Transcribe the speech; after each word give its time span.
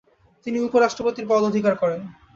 তিনি 0.45 0.57
উপ-রাষ্ট্রপতির 0.59 1.29
পদ 1.29 1.41
অধিকার 1.43 1.73
করেন। 1.75 2.01